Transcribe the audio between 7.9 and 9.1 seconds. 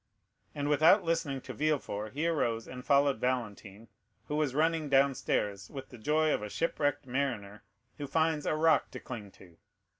who finds a rock to